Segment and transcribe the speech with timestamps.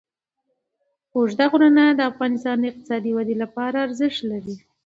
[1.15, 4.55] اوږده غرونه د افغانستان د اقتصادي ودې لپاره ارزښت لري.